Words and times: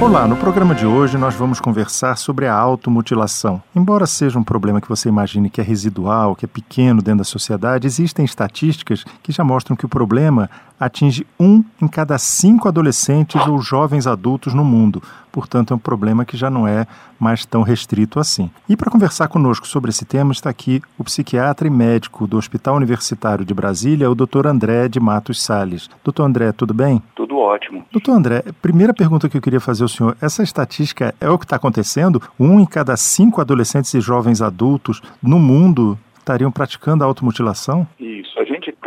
Olá, 0.00 0.28
no 0.28 0.36
programa 0.36 0.76
de 0.76 0.86
hoje 0.86 1.18
nós 1.18 1.34
vamos 1.34 1.60
conversar 1.60 2.16
sobre 2.16 2.46
a 2.46 2.54
automutilação. 2.54 3.60
Embora 3.74 4.06
seja 4.06 4.38
um 4.38 4.44
problema 4.44 4.80
que 4.80 4.88
você 4.88 5.08
imagine 5.08 5.50
que 5.50 5.60
é 5.60 5.64
residual, 5.64 6.36
que 6.36 6.44
é 6.44 6.48
pequeno 6.48 7.02
dentro 7.02 7.18
da 7.18 7.24
sociedade, 7.24 7.88
existem 7.88 8.24
estatísticas 8.24 9.02
que 9.20 9.32
já 9.32 9.42
mostram 9.42 9.76
que 9.76 9.84
o 9.84 9.88
problema 9.88 10.48
atinge 10.78 11.26
um 11.38 11.64
em 11.82 11.88
cada 11.88 12.16
cinco 12.16 12.68
adolescentes 12.68 13.44
ou 13.48 13.60
jovens 13.60 14.06
adultos 14.06 14.54
no 14.54 14.64
mundo. 14.64 15.02
Portanto, 15.32 15.72
é 15.72 15.76
um 15.76 15.80
problema 15.80 16.24
que 16.24 16.36
já 16.36 16.48
não 16.48 16.66
é 16.66 16.86
mais 17.18 17.44
tão 17.44 17.62
restrito 17.62 18.20
assim. 18.20 18.50
E 18.68 18.76
para 18.76 18.90
conversar 18.90 19.28
conosco 19.28 19.66
sobre 19.66 19.90
esse 19.90 20.04
tema 20.04 20.32
está 20.32 20.48
aqui 20.48 20.80
o 20.96 21.04
psiquiatra 21.04 21.66
e 21.66 21.70
médico 21.70 22.26
do 22.26 22.38
Hospital 22.38 22.76
Universitário 22.76 23.44
de 23.44 23.52
Brasília, 23.52 24.10
o 24.10 24.14
Dr. 24.14 24.46
André 24.46 24.88
de 24.88 25.00
Matos 25.00 25.42
Sales. 25.42 25.90
Doutor 26.04 26.24
André, 26.24 26.52
tudo 26.52 26.72
bem? 26.72 27.02
Tudo 27.14 27.27
ótimo. 27.38 27.84
Doutor 27.90 28.12
André, 28.12 28.44
primeira 28.60 28.92
pergunta 28.92 29.28
que 29.28 29.36
eu 29.36 29.40
queria 29.42 29.60
fazer 29.60 29.82
ao 29.82 29.88
senhor: 29.88 30.16
essa 30.20 30.42
estatística 30.42 31.14
é 31.20 31.28
o 31.28 31.38
que 31.38 31.44
está 31.44 31.56
acontecendo? 31.56 32.20
Um 32.38 32.60
em 32.60 32.66
cada 32.66 32.96
cinco 32.96 33.40
adolescentes 33.40 33.92
e 33.94 34.00
jovens 34.00 34.42
adultos 34.42 35.00
no 35.22 35.38
mundo 35.38 35.98
estariam 36.18 36.52
praticando 36.52 37.02
a 37.02 37.06
automutilação? 37.06 37.86
Isso. 37.98 38.17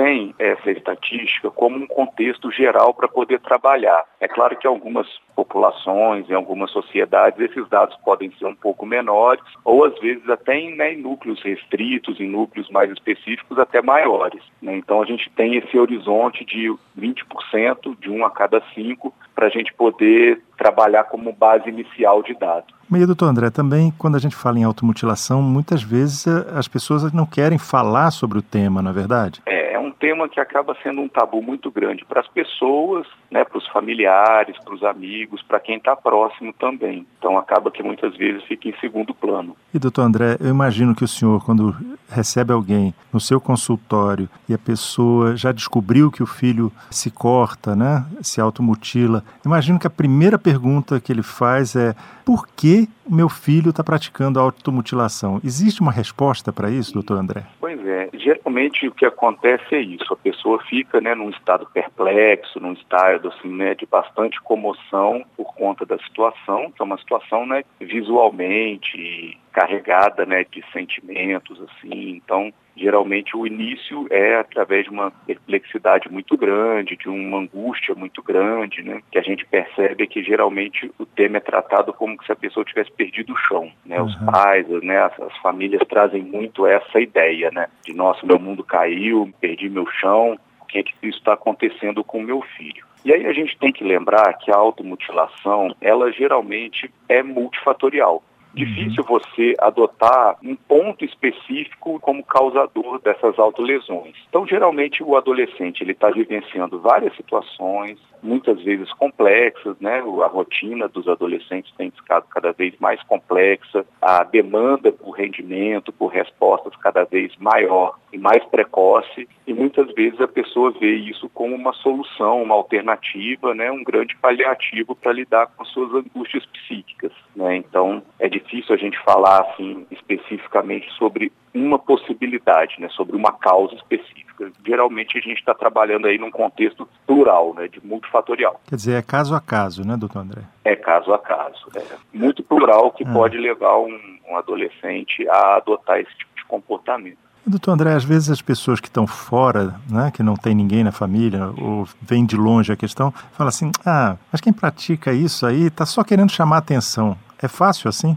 Tem 0.02 0.34
essa 0.40 0.72
estatística 0.72 1.52
como 1.52 1.78
um 1.78 1.86
contexto 1.86 2.52
geral 2.52 2.92
para 2.92 3.08
poder 3.08 3.40
trabalhar. 3.40 4.04
É 4.20 4.28
claro 4.28 4.58
que 4.58 4.66
algumas 4.66 5.08
populações, 5.36 6.28
em 6.28 6.34
algumas 6.34 6.72
sociedades, 6.72 7.40
esses 7.40 7.70
dados 7.70 7.96
podem 8.04 8.32
ser 8.40 8.48
um 8.48 8.56
pouco 8.56 8.84
menores, 8.84 9.44
ou 9.64 9.86
às 9.86 9.94
vezes 10.00 10.28
até 10.28 10.58
em, 10.58 10.76
né, 10.76 10.94
em 10.94 11.02
núcleos 11.02 11.40
restritos, 11.44 12.20
em 12.20 12.28
núcleos 12.28 12.68
mais 12.72 12.90
específicos, 12.90 13.60
até 13.60 13.80
maiores. 13.80 14.42
Né? 14.60 14.76
Então 14.76 15.04
a 15.04 15.06
gente 15.06 15.30
tem 15.36 15.56
esse 15.56 15.78
horizonte 15.78 16.44
de 16.46 16.74
20%, 17.00 17.96
de 18.00 18.10
um 18.10 18.26
a 18.26 18.32
cada 18.32 18.60
cinco, 18.74 19.14
para 19.36 19.46
a 19.46 19.50
gente 19.52 19.72
poder 19.76 20.42
trabalhar 20.58 21.04
como 21.04 21.32
base 21.32 21.70
inicial 21.70 22.24
de 22.24 22.34
dados. 22.34 22.74
E, 22.94 23.06
doutor 23.06 23.28
André, 23.28 23.50
também 23.50 23.94
quando 23.98 24.16
a 24.16 24.20
gente 24.20 24.36
fala 24.36 24.60
em 24.60 24.64
automutilação, 24.64 25.42
muitas 25.42 25.82
vezes 25.82 26.28
eh, 26.28 26.46
as 26.54 26.68
pessoas 26.68 27.14
não 27.14 27.26
querem 27.26 27.58
falar 27.58 28.12
sobre 28.12 28.38
o 28.38 28.42
tema, 28.42 28.82
não 28.82 28.92
é 28.92 28.94
verdade? 28.94 29.42
É, 29.46 29.61
tema 30.02 30.28
que 30.28 30.40
acaba 30.40 30.76
sendo 30.82 31.00
um 31.00 31.08
tabu 31.08 31.44
muito 31.44 31.70
grande 31.70 32.04
para 32.04 32.20
as 32.20 32.28
pessoas, 32.28 33.08
né, 33.30 33.46
para 33.46 33.60
os 33.60 33.68
familiares, 33.68 34.58
para 34.66 34.74
os 34.74 34.84
amigos, 34.84 35.44
para 35.44 35.60
quem 35.60 35.78
está 35.78 35.96
próximo 35.96 36.52
também. 36.54 37.06
Então 37.20 37.38
acaba 37.38 37.70
que 37.70 37.84
muitas 37.84 38.18
vezes 38.18 38.44
fica 38.46 38.68
em 38.68 38.74
segundo 38.80 39.14
plano. 39.14 39.56
E 39.72 39.78
doutor 39.78 40.02
André, 40.02 40.38
eu 40.40 40.50
imagino 40.50 40.96
que 40.96 41.04
o 41.04 41.08
senhor, 41.08 41.46
quando 41.46 41.76
recebe 42.12 42.52
alguém 42.52 42.94
no 43.12 43.20
seu 43.20 43.40
consultório 43.40 44.30
e 44.48 44.54
a 44.54 44.58
pessoa 44.58 45.36
já 45.36 45.52
descobriu 45.52 46.12
que 46.12 46.22
o 46.22 46.28
filho 46.28 46.72
se 46.90 47.10
corta, 47.10 47.76
né, 47.76 48.06
se 48.22 48.42
automutila, 48.42 49.24
imagino 49.46 49.80
que 49.80 49.88
a 49.88 49.90
primeira 49.90 50.38
pergunta 50.38 51.00
que 51.00 51.12
ele 51.12 51.24
faz 51.24 51.76
é 51.76 51.96
por 52.26 52.48
que 52.48 52.88
meu 53.10 53.28
filho 53.28 53.72
está 53.72 53.84
praticando 53.84 54.40
automutilação? 54.40 55.42
Existe 55.44 55.82
uma 55.82 55.92
resposta 55.92 56.54
para 56.54 56.70
isso, 56.70 56.94
doutor 56.94 57.18
André? 57.18 57.44
Pois 57.60 57.80
é, 57.86 58.10
geralmente 58.14 58.88
o 58.88 58.92
que 58.92 59.06
acontece 59.06 59.76
é 59.76 59.82
isso, 59.82 60.14
a 60.14 60.18
pessoa 60.18 60.62
fica 60.70 61.02
né, 61.02 61.16
num 61.16 61.30
estado 61.30 61.68
perplexo, 61.74 62.60
num 62.60 62.74
estado 62.74 63.30
assim, 63.30 63.50
né, 63.50 63.76
de 63.76 63.86
bastante 63.86 64.40
comoção 64.42 65.24
por 65.36 65.54
conta 65.56 65.86
da 65.86 65.98
situação, 66.00 66.72
que 66.72 66.82
é 66.82 66.86
uma 66.86 66.98
situação 66.98 67.46
né, 67.46 67.64
visualmente 67.80 69.38
carregada 69.52 70.26
né, 70.26 70.46
de 70.50 70.64
sentimentos, 70.72 71.62
assim, 71.62 72.10
então 72.10 72.54
geralmente 72.76 73.36
o 73.36 73.46
início 73.46 74.08
é 74.10 74.38
através 74.38 74.86
de 74.86 74.90
uma 74.90 75.12
perplexidade 75.12 76.12
muito 76.12 76.38
grande, 76.38 76.96
de 76.96 77.10
uma 77.10 77.40
angústia 77.40 77.94
muito 77.94 78.24
grande, 78.24 78.82
né? 78.82 79.02
Que 79.12 79.20
a 79.20 79.22
gente 79.22 79.46
percebe 79.46 80.08
que 80.08 80.24
geralmente 80.24 80.92
o 80.98 81.06
tema 81.06 81.38
é 81.38 81.42
tratado 81.42 81.94
como 81.94 82.22
se 82.24 82.32
a 82.32 82.36
pessoa 82.36 82.66
tivesse 82.66 82.92
perdido 82.92 83.34
o 83.34 83.38
chão, 83.38 83.72
né? 83.86 84.00
Uhum. 84.00 84.08
Os 84.08 84.16
pais, 84.16 84.68
né? 84.82 85.00
As, 85.00 85.20
as, 85.20 85.38
famílias 85.38 85.82
trazem 85.88 86.24
muito 86.24 86.66
essa 86.66 87.00
ideia, 87.00 87.52
né? 87.52 87.68
De 87.86 87.94
nossa, 87.94 88.26
meu 88.26 88.40
mundo 88.40 88.64
caiu, 88.64 89.32
perdi 89.40 89.70
meu 89.70 89.86
chão, 90.00 90.38
o 90.62 90.66
que 90.66 90.80
é 90.80 90.84
que 90.84 90.94
isso 91.04 91.18
está 91.18 91.34
acontecendo 91.34 92.04
com 92.04 92.20
o 92.20 92.24
meu 92.24 92.42
filho? 92.58 92.86
E 93.04 93.12
aí 93.12 93.26
a 93.26 93.34
gente 93.34 93.58
tem 93.58 93.72
que 93.72 93.84
lembrar 93.84 94.34
que 94.38 94.52
a 94.52 94.56
automutilação, 94.56 95.76
ela 95.82 96.12
geralmente 96.12 96.92
é 97.10 97.24
multifatorial. 97.24 98.24
Difícil 98.54 99.04
você 99.06 99.56
adotar 99.60 100.38
um 100.44 100.56
ponto 100.56 101.06
específico 101.06 102.00
como 102.02 102.24
causador 102.24 103.00
dessas 103.00 103.40
autolesões. 103.40 104.16
Então, 104.28 104.46
geralmente, 104.46 105.02
o 105.02 105.16
adolescente 105.16 105.82
ele 105.82 105.94
está 105.94 106.10
vivenciando 106.10 106.80
várias 106.80 107.16
situações, 107.16 107.98
muitas 108.22 108.62
vezes 108.62 108.92
complexas, 108.94 109.80
né? 109.80 110.00
A 110.00 110.28
rotina 110.28 110.88
dos 110.88 111.08
adolescentes 111.08 111.74
tem 111.78 111.92
ficado 111.92 112.26
cada 112.30 112.52
vez 112.52 112.76
mais 112.80 113.02
complexa, 113.04 113.86
a 114.02 114.24
demanda 114.24 114.92
por 114.92 115.12
rendimento, 115.12 115.94
por 115.94 116.08
respostas 116.08 116.76
cada 116.76 117.06
vez 117.06 117.36
maior 117.38 117.98
e 118.12 118.18
mais 118.18 118.44
precoce, 118.46 119.28
e 119.48 119.54
muitas 119.54 119.92
vezes 119.94 120.20
a 120.20 120.28
pessoa 120.28 120.72
vê 120.72 120.94
isso 120.94 121.30
como 121.30 121.56
uma 121.56 121.74
solução, 121.74 122.44
uma 122.44 122.56
alternativa, 122.56 123.56
né? 123.56 123.72
Um 123.72 123.84
grande 123.84 124.16
paliativo 124.18 124.94
para 124.94 125.14
lidar 125.14 125.48
com 125.48 125.64
as 125.64 125.70
suas 125.70 125.94
angústias 125.94 126.46
psíquicas, 126.48 127.14
né? 127.36 127.56
Então, 127.56 128.04
é 128.20 128.28
difícil 128.28 128.41
a 128.74 128.78
gente 128.78 128.98
falar 129.04 129.42
assim 129.42 129.86
especificamente 129.92 130.90
sobre 130.98 131.32
uma 131.54 131.78
possibilidade, 131.78 132.76
né, 132.80 132.88
sobre 132.90 133.16
uma 133.16 133.32
causa 133.34 133.76
específica. 133.76 134.52
Geralmente 134.66 135.18
a 135.18 135.22
gente 135.22 135.40
está 135.40 135.54
trabalhando 135.54 136.08
aí 136.08 136.18
num 136.18 136.32
contexto 136.32 136.88
plural, 137.06 137.54
né, 137.54 137.68
de 137.68 137.86
multifatorial. 137.86 138.60
Quer 138.68 138.76
dizer, 138.76 138.94
é 138.94 139.02
caso 139.02 139.36
a 139.36 139.42
caso, 139.42 139.86
né, 139.86 139.98
doutor 139.98 140.20
André? 140.20 140.42
É 140.64 140.76
caso 140.76 141.14
a 141.14 141.20
caso. 141.20 141.68
É 141.76 141.84
muito 142.14 142.42
plural 142.44 142.92
que 142.92 143.04
é. 143.04 143.12
pode 143.12 143.38
levar 143.38 143.78
um, 143.80 144.00
um 144.30 144.38
adolescente 144.38 145.28
a 145.30 145.58
adotar 145.58 146.00
esse 146.00 146.16
tipo 146.16 146.32
de 146.36 146.46
comportamento. 146.46 147.18
Doutor 147.46 147.72
André, 147.72 147.94
às 147.94 148.04
vezes 148.04 148.30
as 148.30 148.42
pessoas 148.42 148.80
que 148.80 148.88
estão 148.88 149.08
fora, 149.08 149.76
né, 149.90 150.12
que 150.14 150.22
não 150.22 150.36
tem 150.36 150.54
ninguém 150.54 150.84
na 150.84 150.92
família, 150.92 151.48
ou 151.58 151.88
vêm 152.00 152.24
de 152.24 152.38
longe 152.38 152.72
a 152.72 152.76
questão, 152.76 153.12
falam 153.32 153.50
assim, 153.50 153.72
ah, 153.84 154.16
mas 154.32 154.40
quem 154.40 154.54
pratica 154.54 155.12
isso 155.12 155.46
aí 155.46 155.64
está 155.64 155.86
só 155.86 156.04
querendo 156.04 156.32
chamar 156.32 156.58
atenção. 156.58 157.18
É 157.42 157.48
fácil 157.48 157.90
assim? 157.90 158.16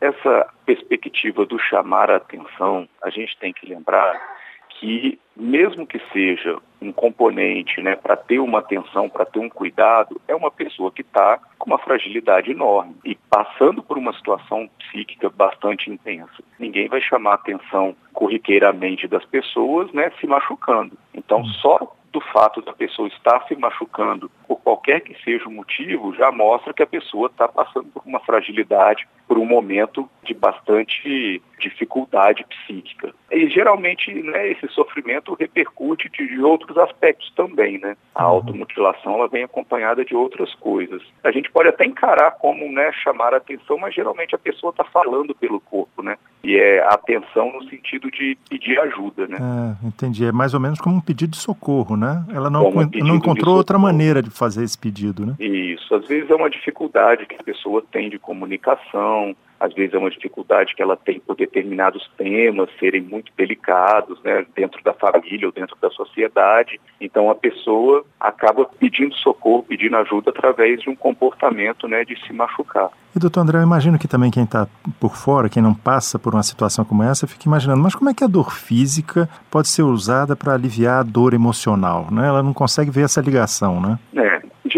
Essa 0.00 0.48
perspectiva 0.64 1.44
do 1.44 1.58
chamar 1.58 2.10
a 2.10 2.16
atenção, 2.16 2.88
a 3.02 3.10
gente 3.10 3.36
tem 3.38 3.52
que 3.52 3.66
lembrar 3.66 4.38
que, 4.78 5.18
mesmo 5.36 5.86
que 5.86 6.00
seja 6.12 6.56
um 6.80 6.92
componente 6.92 7.82
né, 7.82 7.96
para 7.96 8.16
ter 8.16 8.38
uma 8.38 8.60
atenção, 8.60 9.08
para 9.08 9.24
ter 9.24 9.40
um 9.40 9.48
cuidado, 9.48 10.20
é 10.28 10.34
uma 10.34 10.50
pessoa 10.50 10.92
que 10.92 11.02
está 11.02 11.40
com 11.58 11.70
uma 11.70 11.78
fragilidade 11.78 12.50
enorme 12.50 12.94
e 13.04 13.16
passando 13.28 13.82
por 13.82 13.98
uma 13.98 14.12
situação 14.12 14.70
psíquica 14.78 15.28
bastante 15.28 15.90
intensa. 15.90 16.42
Ninguém 16.58 16.88
vai 16.88 17.00
chamar 17.00 17.32
a 17.32 17.34
atenção 17.34 17.96
corriqueiramente 18.12 19.08
das 19.08 19.24
pessoas 19.24 19.92
né, 19.92 20.12
se 20.20 20.26
machucando. 20.26 20.96
Então, 21.12 21.44
só 21.44 21.94
do 22.12 22.20
fato 22.20 22.62
da 22.62 22.72
pessoa 22.72 23.08
estar 23.08 23.44
se 23.46 23.56
machucando, 23.56 24.30
por 24.48 24.60
qualquer 24.60 25.02
que 25.02 25.14
seja 25.22 25.46
o 25.46 25.52
motivo, 25.52 26.14
já 26.14 26.32
mostra 26.32 26.72
que 26.72 26.82
a 26.82 26.86
pessoa 26.86 27.26
está 27.26 27.46
passando 27.46 27.86
por 27.92 28.02
uma 28.06 28.18
fragilidade, 28.20 29.06
por 29.28 29.36
um 29.36 29.44
momento 29.44 30.08
de 30.24 30.32
bastante 30.32 31.42
dificuldade 31.60 32.46
psíquica. 32.48 33.12
E 33.30 33.48
geralmente 33.50 34.12
né, 34.22 34.50
esse 34.50 34.66
sofrimento 34.68 35.34
repercute 35.34 36.08
de 36.08 36.40
outros 36.40 36.78
aspectos 36.78 37.30
também. 37.36 37.78
Né? 37.78 37.96
A 38.14 38.24
uhum. 38.24 38.36
automutilação 38.36 39.14
ela 39.14 39.28
vem 39.28 39.44
acompanhada 39.44 40.04
de 40.04 40.14
outras 40.14 40.54
coisas. 40.54 41.02
A 41.22 41.30
gente 41.30 41.50
pode 41.50 41.68
até 41.68 41.84
encarar 41.84 42.32
como 42.32 42.70
né, 42.72 42.90
chamar 42.92 43.34
a 43.34 43.38
atenção, 43.38 43.76
mas 43.78 43.94
geralmente 43.94 44.34
a 44.34 44.38
pessoa 44.38 44.70
está 44.70 44.84
falando 44.84 45.34
pelo 45.34 45.60
corpo. 45.60 46.02
Né? 46.02 46.16
E 46.42 46.56
é 46.56 46.82
atenção 46.84 47.52
no 47.52 47.68
sentido 47.68 48.10
de 48.10 48.38
pedir 48.48 48.78
ajuda. 48.80 49.26
Né? 49.26 49.36
É, 49.38 49.86
entendi. 49.86 50.24
É 50.24 50.32
mais 50.32 50.54
ou 50.54 50.60
menos 50.60 50.80
como 50.80 50.96
um 50.96 51.00
pedido 51.00 51.32
de 51.32 51.38
socorro. 51.38 51.96
Né? 51.96 52.24
Ela 52.32 52.48
não, 52.48 52.70
não 52.70 53.16
encontrou 53.16 53.56
outra 53.56 53.78
maneira 53.78 54.22
de 54.22 54.30
fazer 54.38 54.64
esse 54.64 54.78
pedido. 54.78 55.26
Né? 55.26 55.34
Isso. 55.38 55.94
Às 55.94 56.06
vezes 56.06 56.30
é 56.30 56.34
uma 56.34 56.50
dificuldade 56.50 57.26
que 57.26 57.36
a 57.36 57.42
pessoa 57.42 57.82
tem 57.90 58.08
de 58.08 58.18
comunicação, 58.18 59.34
às 59.60 59.74
vezes 59.74 59.92
é 59.94 59.98
uma 59.98 60.10
dificuldade 60.10 60.74
que 60.74 60.82
ela 60.82 60.96
tem 60.96 61.18
por 61.18 61.36
determinados 61.36 62.08
temas 62.16 62.68
serem 62.78 63.02
muito 63.02 63.32
delicados, 63.36 64.22
né, 64.22 64.46
dentro 64.54 64.82
da 64.84 64.94
família 64.94 65.46
ou 65.46 65.52
dentro 65.52 65.76
da 65.80 65.90
sociedade. 65.90 66.80
Então 67.00 67.28
a 67.28 67.34
pessoa 67.34 68.04
acaba 68.20 68.64
pedindo 68.64 69.14
socorro, 69.16 69.64
pedindo 69.64 69.96
ajuda 69.96 70.30
através 70.30 70.80
de 70.80 70.88
um 70.88 70.94
comportamento, 70.94 71.88
né, 71.88 72.04
de 72.04 72.16
se 72.24 72.32
machucar. 72.32 72.90
E 73.16 73.18
doutor 73.18 73.40
André, 73.40 73.58
eu 73.58 73.62
imagino 73.62 73.98
que 73.98 74.06
também 74.06 74.30
quem 74.30 74.44
está 74.44 74.68
por 75.00 75.16
fora, 75.16 75.48
quem 75.48 75.62
não 75.62 75.74
passa 75.74 76.18
por 76.18 76.34
uma 76.34 76.42
situação 76.42 76.84
como 76.84 77.02
essa, 77.02 77.26
fica 77.26 77.48
imaginando, 77.48 77.82
mas 77.82 77.94
como 77.94 78.10
é 78.10 78.14
que 78.14 78.22
a 78.22 78.28
dor 78.28 78.52
física 78.52 79.28
pode 79.50 79.66
ser 79.68 79.82
usada 79.82 80.36
para 80.36 80.54
aliviar 80.54 81.00
a 81.00 81.02
dor 81.02 81.34
emocional, 81.34 82.06
né? 82.12 82.28
Ela 82.28 82.42
não 82.42 82.52
consegue 82.52 82.90
ver 82.90 83.02
essa 83.02 83.20
ligação, 83.20 83.80
né? 83.80 83.98
É, 84.14 84.27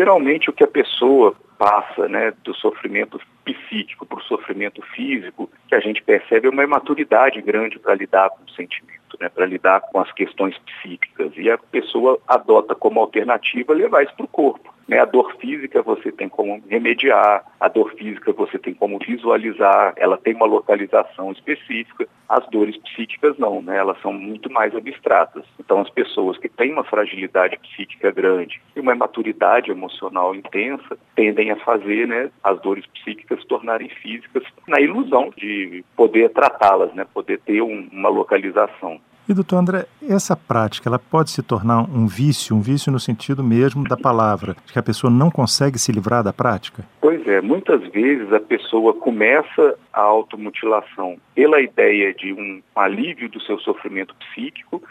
geralmente 0.00 0.48
o 0.48 0.52
que 0.52 0.64
a 0.64 0.68
pessoa 0.68 1.34
passa 1.58 2.08
né, 2.08 2.32
do 2.42 2.54
sofrimento 2.54 3.20
psíquico 3.44 4.06
para 4.06 4.18
o 4.18 4.22
sofrimento 4.22 4.80
físico, 4.94 5.50
que 5.68 5.74
a 5.74 5.80
gente 5.80 6.02
percebe 6.02 6.46
é 6.46 6.50
uma 6.50 6.64
imaturidade 6.64 7.42
grande 7.42 7.78
para 7.78 7.94
lidar 7.94 8.30
com 8.30 8.42
o 8.44 8.50
sentimento, 8.50 9.18
né, 9.20 9.28
para 9.28 9.44
lidar 9.44 9.82
com 9.82 10.00
as 10.00 10.10
questões 10.12 10.56
psíquicas. 10.58 11.32
E 11.36 11.50
a 11.50 11.58
pessoa 11.58 12.18
adota 12.26 12.74
como 12.74 12.98
alternativa 12.98 13.74
levar 13.74 14.02
isso 14.02 14.14
para 14.16 14.24
o 14.24 14.28
corpo. 14.28 14.72
Né? 14.90 14.98
A 14.98 15.04
dor 15.04 15.36
física 15.36 15.80
você 15.82 16.10
tem 16.10 16.28
como 16.28 16.60
remediar, 16.68 17.44
a 17.60 17.68
dor 17.68 17.94
física 17.94 18.32
você 18.32 18.58
tem 18.58 18.74
como 18.74 18.98
visualizar, 18.98 19.94
ela 19.96 20.18
tem 20.18 20.34
uma 20.34 20.46
localização 20.46 21.30
específica. 21.30 22.08
As 22.28 22.44
dores 22.48 22.76
psíquicas 22.78 23.38
não, 23.38 23.62
né? 23.62 23.76
elas 23.76 24.00
são 24.02 24.12
muito 24.12 24.50
mais 24.52 24.74
abstratas. 24.74 25.44
Então 25.60 25.80
as 25.80 25.88
pessoas 25.90 26.36
que 26.38 26.48
têm 26.48 26.72
uma 26.72 26.82
fragilidade 26.82 27.56
psíquica 27.58 28.10
grande 28.10 28.60
e 28.74 28.80
uma 28.80 28.96
maturidade 28.96 29.70
emocional 29.70 30.34
intensa 30.34 30.98
tendem 31.14 31.52
a 31.52 31.56
fazer 31.56 32.08
né, 32.08 32.28
as 32.42 32.60
dores 32.60 32.84
psíquicas 32.86 33.40
se 33.40 33.46
tornarem 33.46 33.88
físicas 33.88 34.42
na 34.66 34.80
ilusão 34.80 35.32
de 35.36 35.84
poder 35.96 36.30
tratá-las, 36.30 36.92
né, 36.94 37.06
poder 37.14 37.38
ter 37.40 37.62
um, 37.62 37.88
uma 37.92 38.08
localização. 38.08 39.00
E, 39.28 39.34
doutor 39.34 39.58
André, 39.58 39.86
essa 40.08 40.36
prática, 40.36 40.88
ela 40.88 40.98
pode 40.98 41.30
se 41.30 41.42
tornar 41.42 41.82
um 41.82 42.06
vício, 42.06 42.56
um 42.56 42.60
vício 42.60 42.90
no 42.90 42.98
sentido 42.98 43.44
mesmo 43.44 43.84
da 43.84 43.96
palavra, 43.96 44.56
de 44.66 44.72
que 44.72 44.78
a 44.78 44.82
pessoa 44.82 45.10
não 45.10 45.30
consegue 45.30 45.78
se 45.78 45.92
livrar 45.92 46.24
da 46.24 46.32
prática? 46.32 46.84
Pois 47.00 47.24
é, 47.28 47.40
muitas 47.40 47.80
vezes 47.92 48.32
a 48.32 48.40
pessoa 48.40 48.94
começa 48.94 49.78
a 49.92 50.00
automutilação 50.00 51.16
pela 51.34 51.60
ideia 51.60 52.12
de 52.12 52.32
um 52.32 52.60
alívio 52.74 53.28
do 53.28 53.40
seu 53.42 53.58
sofrimento 53.60 54.14
psíquico 54.16 54.82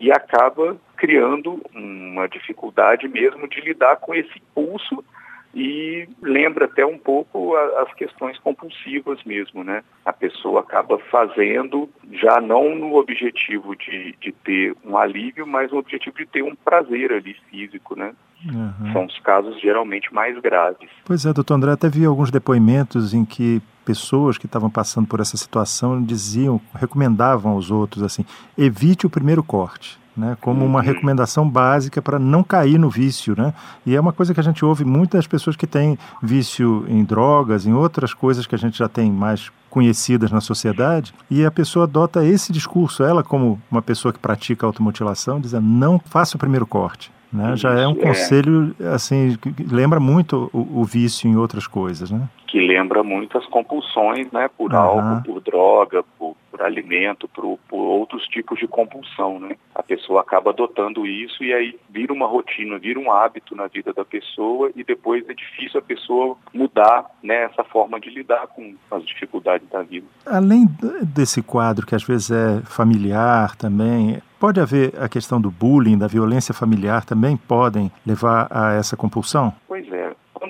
e 0.00 0.10
acaba 0.10 0.76
criando 0.96 1.60
uma 1.74 2.26
dificuldade 2.28 3.06
mesmo 3.08 3.46
de 3.46 3.60
lidar 3.60 3.96
com 3.96 4.14
esse 4.14 4.32
impulso 4.36 5.04
e 5.54 6.08
lembra 6.22 6.64
até 6.64 6.84
um 6.84 6.96
pouco 6.96 7.54
as 7.56 7.92
questões 7.94 8.38
compulsivas 8.38 9.22
mesmo, 9.24 9.62
né? 9.62 9.82
A 10.04 10.12
pessoa 10.12 10.60
acaba 10.60 10.98
fazendo 11.10 11.88
já 12.10 12.40
não 12.40 12.74
no 12.74 12.94
objetivo 12.96 13.76
de, 13.76 14.14
de 14.20 14.32
ter 14.32 14.74
um 14.84 14.96
alívio, 14.96 15.46
mas 15.46 15.70
no 15.70 15.78
objetivo 15.78 16.16
de 16.16 16.26
ter 16.26 16.42
um 16.42 16.54
prazer 16.54 17.12
ali 17.12 17.36
físico, 17.50 17.94
né? 17.94 18.14
Uhum. 18.46 18.92
São 18.92 19.04
os 19.04 19.18
casos 19.20 19.60
geralmente 19.60 20.12
mais 20.12 20.38
graves. 20.40 20.88
Pois 21.04 21.26
é, 21.26 21.32
doutor 21.32 21.54
André, 21.54 21.72
até 21.72 21.88
vi 21.88 22.04
alguns 22.04 22.30
depoimentos 22.30 23.14
em 23.14 23.24
que 23.24 23.60
pessoas 23.84 24.38
que 24.38 24.46
estavam 24.46 24.70
passando 24.70 25.06
por 25.06 25.20
essa 25.20 25.36
situação 25.36 26.02
diziam, 26.02 26.60
recomendavam 26.74 27.52
aos 27.52 27.70
outros 27.70 28.02
assim, 28.02 28.24
evite 28.56 29.06
o 29.06 29.10
primeiro 29.10 29.42
corte 29.42 30.01
né, 30.16 30.36
como 30.40 30.64
uma 30.64 30.80
uhum. 30.80 30.84
recomendação 30.84 31.48
básica 31.48 32.02
para 32.02 32.18
não 32.18 32.42
cair 32.42 32.78
no 32.78 32.90
vício, 32.90 33.34
né? 33.36 33.54
E 33.86 33.94
é 33.96 34.00
uma 34.00 34.12
coisa 34.12 34.34
que 34.34 34.40
a 34.40 34.42
gente 34.42 34.64
ouve 34.64 34.84
muitas 34.84 35.26
pessoas 35.26 35.56
que 35.56 35.66
têm 35.66 35.98
vício 36.22 36.84
em 36.88 37.02
drogas, 37.04 37.66
em 37.66 37.72
outras 37.72 38.12
coisas 38.12 38.46
que 38.46 38.54
a 38.54 38.58
gente 38.58 38.78
já 38.78 38.88
tem 38.88 39.10
mais 39.10 39.50
conhecidas 39.70 40.30
na 40.30 40.40
sociedade, 40.40 41.14
e 41.30 41.46
a 41.46 41.50
pessoa 41.50 41.86
adota 41.86 42.24
esse 42.24 42.52
discurso, 42.52 43.02
ela 43.02 43.22
como 43.22 43.58
uma 43.70 43.80
pessoa 43.80 44.12
que 44.12 44.18
pratica 44.18 44.66
automutilação, 44.66 45.40
dizendo 45.40 45.66
não 45.66 45.98
faça 45.98 46.36
o 46.36 46.38
primeiro 46.38 46.66
corte. 46.66 47.10
Né? 47.32 47.56
Já 47.56 47.72
é 47.72 47.88
um 47.88 47.92
é. 47.92 47.94
conselho 47.94 48.76
assim 48.92 49.38
que 49.40 49.62
lembra 49.62 49.98
muito 49.98 50.50
o, 50.52 50.82
o, 50.82 50.84
vício 50.84 51.26
em 51.26 51.34
outras 51.34 51.66
coisas, 51.66 52.10
né? 52.10 52.28
Que 52.52 52.60
lembra 52.60 53.02
muito 53.02 53.38
as 53.38 53.46
compulsões, 53.46 54.30
né? 54.30 54.46
Por 54.46 54.74
uhum. 54.74 54.78
álcool, 54.78 55.22
por 55.24 55.40
droga, 55.40 56.04
por, 56.18 56.36
por 56.50 56.60
alimento, 56.60 57.26
por, 57.26 57.58
por, 57.66 57.78
outros 57.78 58.26
tipos 58.28 58.58
de 58.58 58.68
compulsão, 58.68 59.40
né? 59.40 59.56
A 59.74 59.82
pessoa 59.82 60.20
acaba 60.20 60.50
adotando 60.50 61.06
isso 61.06 61.42
e 61.42 61.50
aí 61.50 61.80
vira 61.88 62.12
uma 62.12 62.26
rotina, 62.26 62.78
vira 62.78 63.00
um 63.00 63.10
hábito 63.10 63.56
na 63.56 63.68
vida 63.68 63.94
da 63.94 64.04
pessoa 64.04 64.70
e 64.76 64.84
depois 64.84 65.26
é 65.30 65.32
difícil 65.32 65.80
a 65.80 65.82
pessoa 65.82 66.36
mudar, 66.52 67.06
né? 67.22 67.44
Essa 67.44 67.64
forma 67.64 67.98
de 67.98 68.10
lidar 68.10 68.46
com 68.48 68.74
as 68.90 69.02
dificuldades 69.06 69.66
da 69.70 69.80
vida. 69.80 70.06
Além 70.26 70.66
desse 71.02 71.42
quadro 71.42 71.86
que 71.86 71.94
às 71.94 72.04
vezes 72.04 72.30
é 72.30 72.60
familiar 72.66 73.56
também, 73.56 74.20
Pode 74.38 74.58
haver 74.58 74.92
a 75.00 75.08
questão 75.08 75.40
do 75.40 75.52
bullying, 75.52 75.96
da 75.96 76.08
violência 76.08 76.52
familiar 76.52 77.04
também 77.04 77.36
podem 77.36 77.92
levar 78.04 78.48
a 78.50 78.72
essa 78.72 78.96
compulsão? 78.96 79.54
Pois. 79.68 79.81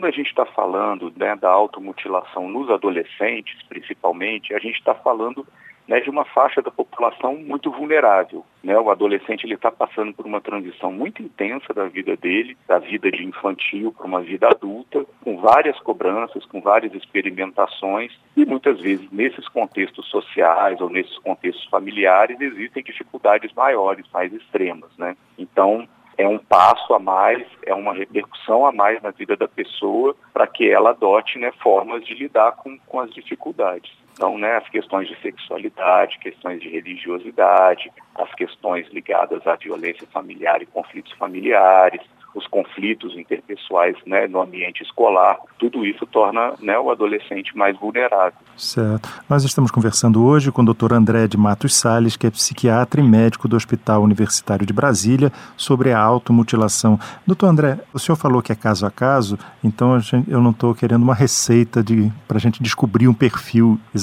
Quando 0.03 0.15
a 0.15 0.17
gente 0.17 0.31
está 0.31 0.45
falando 0.45 1.13
né, 1.17 1.37
da 1.37 1.49
automutilação 1.49 2.49
nos 2.49 2.69
adolescentes, 2.69 3.63
principalmente, 3.69 4.53
a 4.53 4.59
gente 4.59 4.77
está 4.77 4.97
falando 4.97 5.47
né, 5.87 6.01
de 6.01 6.11
uma 6.11 6.25
faixa 6.25 6.61
da 6.61 6.73
população 6.73 7.37
muito 7.37 7.71
vulnerável. 7.71 8.45
Né? 8.65 8.77
O 8.77 8.91
adolescente 8.91 9.47
está 9.47 9.71
passando 9.71 10.13
por 10.13 10.27
uma 10.27 10.41
transição 10.41 10.91
muito 10.91 11.23
intensa 11.23 11.73
da 11.73 11.87
vida 11.87 12.17
dele, 12.17 12.57
da 12.67 12.81
vida 12.81 13.13
de 13.13 13.25
infantil 13.25 13.93
para 13.93 14.05
uma 14.09 14.21
vida 14.21 14.49
adulta, 14.49 15.07
com 15.23 15.41
várias 15.41 15.79
cobranças, 15.79 16.45
com 16.47 16.61
várias 16.61 16.93
experimentações 16.95 18.11
e 18.37 18.45
muitas 18.45 18.81
vezes 18.81 19.09
nesses 19.13 19.47
contextos 19.47 20.11
sociais 20.11 20.81
ou 20.81 20.91
nesses 20.91 21.17
contextos 21.19 21.67
familiares 21.67 22.41
existem 22.41 22.83
dificuldades 22.83 23.53
maiores, 23.55 24.05
mais 24.13 24.33
extremas, 24.33 24.91
né? 24.99 25.17
Então 25.39 25.87
é 26.19 26.27
um 26.27 26.39
passo 26.39 26.93
a 26.95 26.99
mais, 26.99 27.47
é 27.65 27.75
uma 27.75 27.95
repercussão 27.95 28.67
a 28.67 28.73
mais 28.73 29.03
na 29.03 29.11
vida 29.11 29.37
da 29.37 29.49
pessoa 29.49 30.15
para 30.33 30.47
que 30.47 30.71
ela 30.71 30.91
adote 30.91 31.39
né, 31.39 31.53
formas 31.63 32.05
de 32.05 32.15
lidar 32.15 32.53
com, 32.53 32.79
com 32.87 33.01
as 33.01 33.11
dificuldades. 33.11 34.02
Então, 34.13 34.39
né, 34.39 34.57
as 34.57 34.69
questões 34.69 35.09
de 35.09 35.19
sexualidade, 35.21 36.19
questões 36.19 36.61
de 36.61 36.69
religiosidade, 36.69 37.91
as 38.15 38.33
questões 38.35 38.87
ligadas 38.93 39.47
à 39.47 39.57
violência 39.57 40.07
familiar 40.13 40.63
e 40.63 40.67
conflitos 40.67 41.13
familiares, 41.13 42.01
os 42.35 42.47
conflitos 42.47 43.17
interpessoais 43.17 43.97
né, 44.07 44.27
no 44.27 44.41
ambiente 44.41 44.83
escolar, 44.83 45.39
tudo 45.59 45.85
isso 45.85 46.07
torna 46.07 46.55
né, 46.61 46.79
o 46.79 46.91
adolescente 46.91 47.57
mais 47.57 47.79
vulnerável. 47.79 48.39
Certo. 48.57 49.09
Nós 49.29 49.45
estamos 49.45 49.71
conversando 49.71 50.25
hoje 50.25 50.51
com 50.51 50.63
o 50.63 50.75
Dr. 50.75 50.95
André 50.95 51.27
de 51.27 51.37
Matos 51.37 51.75
Sales, 51.75 52.17
que 52.17 52.27
é 52.27 52.31
psiquiatra 52.31 53.01
e 53.01 53.05
médico 53.05 53.49
do 53.49 53.57
Hospital 53.57 54.03
Universitário 54.03 54.65
de 54.65 54.73
Brasília, 54.73 55.33
sobre 55.57 55.93
a 55.93 56.01
automutilação. 56.01 56.99
Doutor 57.27 57.49
André, 57.49 57.79
o 57.93 57.99
senhor 57.99 58.17
falou 58.17 58.43
que 58.43 58.53
é 58.53 58.55
caso 58.55 58.87
a 58.87 58.91
caso, 58.91 59.39
então 59.63 59.99
eu 60.29 60.41
não 60.41 60.51
estou 60.51 60.75
querendo 60.75 61.03
uma 61.03 61.15
receita 61.15 61.85
para 62.27 62.39
a 62.39 62.41
gente 62.41 62.63
descobrir 62.63 63.09
um 63.09 63.15
perfil 63.15 63.79
exatamente 63.95 64.02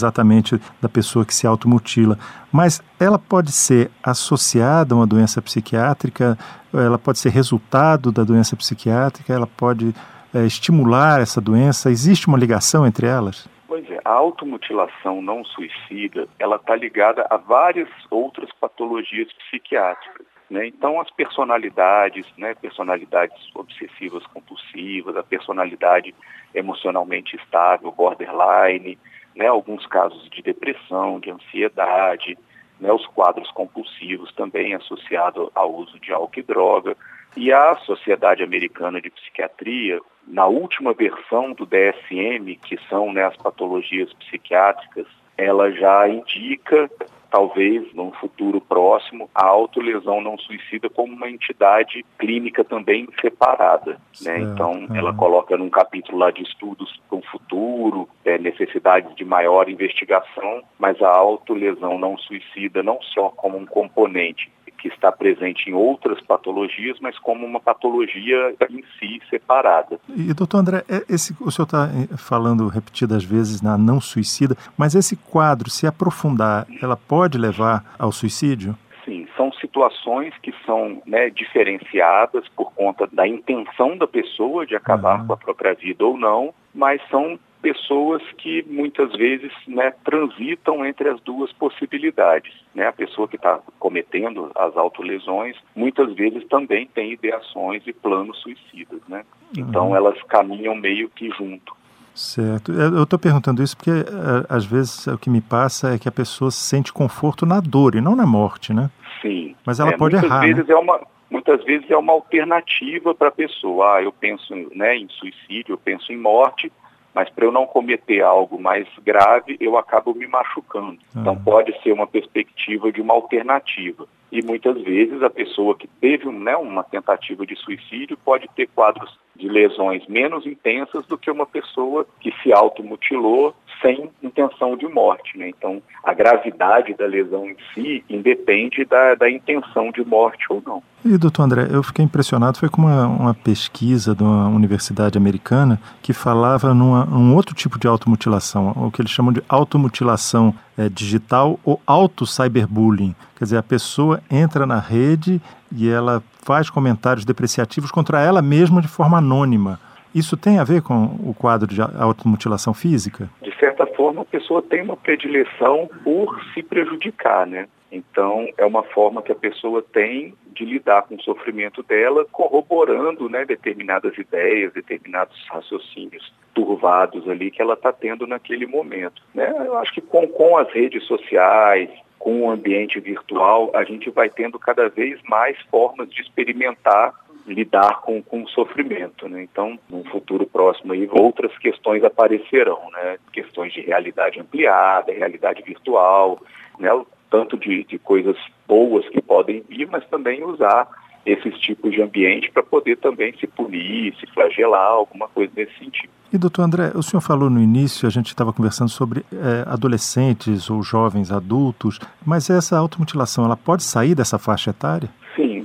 da 0.82 0.90
pessoa 0.90 1.26
que 1.26 1.34
se 1.34 1.46
automutila, 1.46 2.18
mas 2.52 2.82
ela 3.00 3.20
pode 3.20 3.52
ser 3.52 3.92
associada 4.04 4.94
a 4.94 4.98
uma 4.98 5.08
doença 5.08 5.42
psiquiátrica 5.42 6.38
ela 6.74 7.00
pode 7.00 7.20
ser 7.20 7.30
resultado 7.30 8.12
da 8.12 8.24
doença 8.24 8.56
psiquiátrica, 8.56 9.34
ela 9.34 9.48
pode 9.48 9.94
é, 10.34 10.46
estimular 10.46 11.22
essa 11.22 11.42
doença? 11.42 11.90
Existe 11.90 12.28
uma 12.28 12.38
ligação 12.38 12.86
entre 12.86 13.08
elas? 13.08 13.50
Pois 13.68 13.90
é, 13.90 14.00
a 14.06 14.12
automutilação 14.12 15.22
não 15.22 15.44
suicida, 15.44 16.28
ela 16.38 16.58
está 16.58 16.76
ligada 16.76 17.26
a 17.30 17.38
várias 17.38 17.90
outras 18.10 18.50
patologias 18.60 19.32
psiquiátricas. 19.34 20.28
Né? 20.50 20.68
Então, 20.68 21.00
as 21.00 21.10
personalidades, 21.12 22.26
né, 22.38 22.56
personalidades 22.56 23.38
obsessivas 23.54 24.26
compulsivas, 24.28 25.16
a 25.16 25.24
personalidade 25.24 26.14
emocionalmente 26.54 27.36
estável, 27.36 27.92
borderline, 27.92 28.98
né, 29.40 29.48
alguns 29.48 29.86
casos 29.88 30.30
de 30.30 30.42
depressão, 30.42 31.18
de 31.18 31.32
ansiedade, 31.32 32.38
né, 32.78 32.92
os 32.92 33.06
quadros 33.08 33.50
compulsivos 33.52 34.34
também 34.34 34.76
associados 34.76 35.50
ao 35.56 35.74
uso 35.74 35.98
de 35.98 36.12
álcool 36.12 36.40
e 36.40 36.44
droga. 36.44 36.98
E 37.38 37.54
a 37.54 37.78
Sociedade 37.78 38.44
Americana 38.44 39.00
de 39.00 39.10
Psiquiatria, 39.10 40.02
na 40.28 40.46
última 40.46 40.94
versão 40.94 41.54
do 41.54 41.66
DSM, 41.66 42.54
que 42.66 42.78
são 42.90 43.14
né, 43.14 43.24
as 43.24 43.38
patologias 43.38 44.12
psiquiátricas, 44.14 45.08
ela 45.38 45.72
já 45.72 46.06
indica 46.10 46.92
talvez, 47.30 47.94
num 47.94 48.12
futuro 48.12 48.60
próximo, 48.60 49.30
a 49.34 49.46
autolesão 49.46 50.22
não 50.22 50.38
suicida 50.38 50.90
como 50.90 51.14
uma 51.14 51.30
entidade 51.30 52.06
clínica 52.18 52.64
também 52.64 53.08
separada. 53.22 53.98
Né? 54.22 54.40
Então, 54.40 54.72
uhum. 54.72 54.96
ela 54.96 55.14
coloca 55.14 55.58
num 55.58 55.70
capítulo 55.70 56.18
lá 56.18 56.32
de 56.32 56.44
estudos 56.44 57.00
para 57.08 57.18
o 57.18 57.22
futuro, 57.24 58.10
é, 58.26 58.38
necessidades 58.38 59.16
de 59.16 59.24
maior 59.24 59.70
investigação, 59.70 60.64
mas 60.78 61.02
a 61.02 61.10
autolesão 61.10 61.98
não 61.98 62.18
suicida 62.18 62.84
não 62.84 63.00
só 63.02 63.30
como 63.30 63.58
um 63.58 63.66
componente 63.66 64.52
que 64.80 64.88
está 64.88 65.12
presente 65.12 65.70
em 65.70 65.74
outras 65.74 66.22
patologias, 66.22 66.98
mas 67.00 67.18
como 67.20 67.46
uma 67.46 67.60
patologia 67.60 68.56
em 68.70 68.84
si 68.98 69.22
separada. 69.30 70.00
E, 70.16 70.34
doutor 70.34 70.60
André, 70.60 70.84
é, 70.90 71.04
esse, 71.10 71.36
o 71.42 71.52
senhor 71.52 71.66
está 71.66 71.90
eh, 71.90 72.18
falando 72.18 72.68
repetidas 72.68 73.24
vezes 73.24 73.62
na 73.62 73.78
não 73.78 74.00
suicida, 74.00 74.56
mas 74.78 74.96
esse 74.96 75.16
quadro, 75.16 75.70
se 75.70 75.86
aprofundar, 75.86 76.66
ela 76.82 76.96
pode 76.96 77.38
levar 77.38 77.84
ao 77.98 78.12
suicídio? 78.12 78.76
Sim, 79.06 79.28
são 79.36 79.52
situações 79.54 80.34
que 80.42 80.54
são 80.66 81.02
né, 81.06 81.30
diferenciadas 81.30 82.48
por 82.56 82.72
conta 82.74 83.08
da 83.12 83.28
intenção 83.28 83.98
da 83.98 84.08
pessoa 84.08 84.66
de 84.66 84.76
acabar 84.76 85.22
uhum. 85.22 85.28
com 85.28 85.34
a 85.34 85.38
própria 85.38 85.74
vida 85.74 86.06
ou 86.06 86.18
não, 86.18 86.54
mas 86.74 87.02
são 87.10 87.40
pessoas 87.62 88.22
que 88.38 88.64
muitas 88.68 89.12
vezes 89.14 89.52
né, 89.68 89.94
transitam 90.04 90.86
entre 90.86 91.10
as 91.10 91.20
duas 91.22 91.52
possibilidades. 91.54 92.54
Né? 92.74 92.88
A 92.88 92.94
pessoa 92.94 93.28
que 93.28 93.36
está 93.36 93.60
cometendo 93.78 94.52
as 94.56 94.76
autolesões 94.78 95.56
muitas 95.76 96.14
vezes 96.14 96.46
também 96.48 96.88
tem 96.88 97.14
ideações 97.14 97.84
e 97.86 97.94
planos 97.94 98.38
suicidas. 98.40 99.02
Né? 99.08 99.24
Então 99.58 99.90
uhum. 99.90 99.96
elas 99.96 100.22
caminham 100.24 100.76
meio 100.76 101.10
que 101.10 101.30
junto. 101.32 101.78
Certo. 102.14 102.74
Eu 102.74 103.04
estou 103.04 103.18
perguntando 103.18 103.64
isso 103.64 103.78
porque, 103.78 103.92
eh, 103.92 104.46
às 104.50 104.66
vezes, 104.66 105.08
o 105.08 105.18
que 105.18 105.30
me 105.30 105.40
passa 105.40 105.94
é 105.94 105.98
que 105.98 106.10
a 106.10 106.12
pessoa 106.12 106.52
sente 106.52 106.92
conforto 106.92 107.46
na 107.46 107.62
dor 107.62 107.96
e 107.96 108.02
não 108.02 108.14
na 108.14 108.26
morte, 108.26 108.74
né? 108.74 108.90
Sim. 109.22 109.56
Mas 109.66 109.80
ela 109.80 109.92
é, 109.92 109.98
pode 109.98 110.16
muitas 110.16 110.30
errar. 110.30 110.42
Vezes 110.42 110.68
né? 110.68 110.74
é 110.74 110.78
uma, 110.78 111.00
muitas 111.30 111.64
vezes 111.64 111.90
é 111.90 111.96
uma 111.96 112.12
alternativa 112.12 113.16
para 113.16 113.30
a 113.30 113.32
pessoa. 113.32 113.96
Ah, 113.96 114.04
eu 114.04 114.12
penso 114.12 114.54
né, 114.76 114.98
em 114.98 115.08
suicídio, 115.08 115.74
eu 115.74 115.78
penso 115.78 116.12
em 116.12 116.18
morte, 116.18 116.72
mas 117.14 117.30
para 117.30 117.46
eu 117.46 117.52
não 117.52 117.66
cometer 117.66 118.22
algo 118.22 118.62
mais 118.62 118.88
grave, 119.04 119.58
eu 119.60 119.78
acabo 119.78 120.14
me 120.14 120.28
machucando. 120.28 121.00
Ah. 121.16 121.20
Então 121.20 121.36
pode 121.36 121.78
ser 121.82 121.92
uma 121.92 122.08
perspectiva 122.08 122.92
de 122.92 123.02
uma 123.02 123.14
alternativa. 123.14 124.08
E 124.32 124.42
muitas 124.44 124.80
vezes 124.82 125.22
a 125.24 125.30
pessoa 125.30 125.76
que 125.76 125.88
teve 126.00 126.30
né, 126.30 126.56
uma 126.56 126.84
tentativa 126.84 127.46
de 127.46 127.56
suicídio 127.56 128.18
pode 128.18 128.48
ter 128.56 128.68
quadros 128.68 129.18
de 129.36 129.48
lesões 129.48 130.06
menos 130.08 130.46
intensas 130.46 131.06
do 131.06 131.18
que 131.18 131.32
uma 131.32 131.46
pessoa 131.46 132.06
que 132.20 132.34
se 132.44 132.52
automutilou 132.52 133.56
sem 133.82 134.10
intenção 134.22 134.76
de 134.76 134.88
morte. 134.88 135.38
Né? 135.38 135.50
Então, 135.50 135.82
a 136.04 136.14
gravidade 136.14 136.94
da 136.94 137.06
lesão 137.06 137.48
em 137.48 137.56
si 137.74 138.04
independe 138.10 138.84
da, 138.84 139.16
da 139.16 139.30
intenção 139.30 139.92
de 139.92 140.04
morte 140.04 140.46
ou 140.50 140.62
não. 140.66 140.84
E, 141.06 141.18
doutor 141.18 141.44
André, 141.44 141.68
eu 141.72 141.82
fiquei 141.82 142.04
impressionado, 142.04 142.60
foi 142.60 142.68
com 142.68 142.82
uma, 142.82 143.08
uma 143.08 143.34
pesquisa 143.34 144.14
de 144.14 144.22
uma 144.22 144.50
universidade 144.50 145.18
americana 145.18 145.80
que 146.02 146.12
falava 146.12 146.74
num 146.74 147.34
outro 147.36 147.56
tipo 147.56 147.80
de 147.80 147.88
automutilação, 147.88 148.74
o 148.76 148.92
que 148.92 149.02
eles 149.02 149.12
chamam 149.12 149.32
de 149.32 149.42
automutilação 149.48 150.54
é, 150.80 150.88
digital 150.88 151.60
ou 151.66 151.82
auto-cyberbullying. 151.86 153.14
Quer 153.36 153.44
dizer, 153.44 153.58
a 153.58 153.64
pessoa 153.64 154.22
entra 154.32 154.66
na 154.66 154.80
rede 154.80 155.42
e 155.70 155.90
ela 155.90 156.24
faz 156.42 156.70
comentários 156.70 157.26
depreciativos 157.26 157.92
contra 157.92 158.22
ela 158.22 158.42
mesma 158.42 158.82
de 158.82 158.88
forma 158.88 159.18
anônima. 159.18 159.78
Isso 160.14 160.36
tem 160.36 160.60
a 160.60 160.64
ver 160.64 160.82
com 160.82 161.06
o 161.24 161.36
quadro 161.38 161.68
de 161.68 161.82
automutilação 161.82 162.74
física? 162.74 163.30
De 163.42 163.56
certa 163.58 163.86
forma, 163.86 164.22
a 164.22 164.26
pessoa 164.26 164.62
tem 164.62 164.82
uma 164.82 164.98
predileção 164.98 165.90
por 166.04 166.42
se 166.54 166.64
prejudicar, 166.64 167.46
né? 167.46 167.68
Então, 167.92 168.48
é 168.58 168.66
uma 168.66 168.84
forma 168.84 169.22
que 169.22 169.32
a 169.32 169.36
pessoa 169.36 169.82
tem 169.82 170.34
de 170.54 170.64
lidar 170.64 171.04
com 171.04 171.16
o 171.16 171.22
sofrimento 171.22 171.82
dela, 171.82 172.26
corroborando 172.32 173.30
né, 173.30 173.46
determinadas 173.46 174.18
ideias, 174.18 174.74
determinados 174.74 175.36
raciocínios 175.50 176.32
turvados 176.54 177.28
ali 177.30 177.50
que 177.50 177.62
ela 177.62 177.74
está 177.74 177.92
tendo 177.92 178.28
naquele 178.28 178.68
momento. 178.68 179.22
Né? 179.34 179.52
Eu 179.66 179.78
acho 179.78 179.94
que 179.94 180.02
com, 180.02 180.28
com 180.28 180.58
as 180.58 180.72
redes 180.72 181.04
sociais, 181.06 181.90
com 182.20 182.42
o 182.42 182.52
ambiente 182.52 183.00
virtual, 183.00 183.72
a 183.74 183.84
gente 183.84 184.10
vai 184.10 184.30
tendo 184.30 184.60
cada 184.60 184.90
vez 184.90 185.20
mais 185.28 185.58
formas 185.72 186.10
de 186.10 186.22
experimentar 186.22 187.14
lidar 187.50 188.02
com, 188.02 188.22
com 188.22 188.44
o 188.44 188.50
sofrimento. 188.50 189.28
Né? 189.28 189.44
Então, 189.44 189.78
no 189.90 190.04
futuro 190.06 190.46
próximo, 190.46 190.94
aí, 190.94 191.08
outras 191.12 191.56
questões 191.58 192.04
aparecerão, 192.04 192.80
né? 192.92 193.18
questões 193.34 193.74
de 193.74 193.82
realidade 193.82 194.40
ampliada, 194.40 195.12
realidade 195.12 195.62
virtual, 195.64 196.40
né? 196.80 196.90
tanto 197.30 197.58
de, 197.58 197.84
de 197.84 197.98
coisas 198.00 198.38
boas 198.68 199.08
que 199.10 199.22
podem 199.22 199.64
vir, 199.68 199.88
mas 199.88 200.06
também 200.08 200.44
usar 200.44 200.88
esses 201.26 201.58
tipos 201.60 201.92
de 201.92 202.02
ambiente 202.02 202.50
para 202.52 202.64
poder 202.64 202.98
também 202.98 203.34
se 203.38 203.46
punir, 203.46 204.16
se 204.20 204.26
flagelar, 204.28 204.92
alguma 204.92 205.28
coisa 205.28 205.52
nesse 205.56 205.78
sentido. 205.78 206.10
E 206.32 206.38
doutor 206.38 206.62
André, 206.62 206.92
o 206.94 207.02
senhor 207.02 207.22
falou 207.22 207.50
no 207.50 207.60
início, 207.60 208.08
a 208.08 208.12
gente 208.12 208.28
estava 208.28 208.54
conversando 208.54 208.90
sobre 208.90 209.26
é, 209.34 209.64
adolescentes 209.68 210.70
ou 210.70 210.82
jovens 210.84 211.32
adultos, 211.32 212.00
mas 212.24 212.50
essa 212.50 212.78
automutilação, 212.78 213.46
ela 213.46 213.58
pode 213.58 213.84
sair 213.84 214.14
dessa 214.14 214.38
faixa 214.38 214.70
etária? 214.70 215.10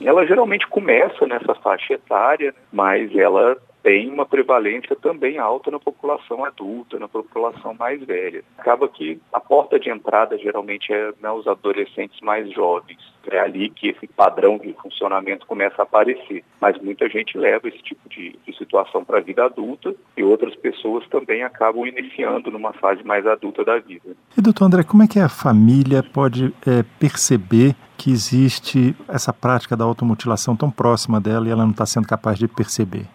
Ela 0.04 0.26
geralmente 0.26 0.66
começa 0.68 1.26
nessa 1.26 1.54
faixa 1.54 1.94
etária, 1.94 2.54
mas 2.73 3.14
ela 3.16 3.56
tem 3.84 4.10
uma 4.10 4.24
prevalência 4.24 4.96
também 4.96 5.36
alta 5.36 5.70
na 5.70 5.78
população 5.78 6.42
adulta, 6.42 6.98
na 6.98 7.06
população 7.06 7.74
mais 7.74 8.02
velha. 8.02 8.42
Acaba 8.56 8.88
que 8.88 9.20
a 9.30 9.38
porta 9.38 9.78
de 9.78 9.90
entrada 9.90 10.38
geralmente 10.38 10.90
é 10.90 11.12
né, 11.20 11.30
os 11.30 11.46
adolescentes 11.46 12.18
mais 12.22 12.50
jovens. 12.50 12.98
É 13.30 13.38
ali 13.38 13.68
que 13.68 13.88
esse 13.88 14.06
padrão 14.06 14.56
de 14.56 14.72
funcionamento 14.72 15.46
começa 15.46 15.82
a 15.82 15.84
aparecer. 15.84 16.42
Mas 16.58 16.80
muita 16.80 17.10
gente 17.10 17.36
leva 17.36 17.68
esse 17.68 17.82
tipo 17.82 18.08
de, 18.08 18.38
de 18.46 18.56
situação 18.56 19.04
para 19.04 19.18
a 19.18 19.20
vida 19.20 19.44
adulta 19.44 19.94
e 20.16 20.22
outras 20.22 20.56
pessoas 20.56 21.06
também 21.08 21.42
acabam 21.42 21.86
iniciando 21.86 22.50
numa 22.50 22.72
fase 22.72 23.04
mais 23.04 23.26
adulta 23.26 23.62
da 23.66 23.78
vida. 23.78 24.16
E 24.36 24.40
doutor 24.40 24.64
André, 24.64 24.82
como 24.82 25.02
é 25.02 25.06
que 25.06 25.20
a 25.20 25.28
família 25.28 26.02
pode 26.02 26.54
é, 26.66 26.82
perceber 26.98 27.76
que 27.98 28.10
existe 28.10 28.96
essa 29.08 29.32
prática 29.32 29.76
da 29.76 29.84
automutilação 29.84 30.56
tão 30.56 30.70
próxima 30.70 31.20
dela 31.20 31.46
e 31.46 31.50
ela 31.50 31.64
não 31.64 31.72
está 31.72 31.84
sendo 31.84 32.06
capaz 32.06 32.38
de 32.38 32.48
perceber? 32.48 33.06